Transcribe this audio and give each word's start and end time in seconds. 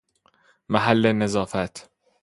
محل 0.69 1.11
نظافت 1.11 1.89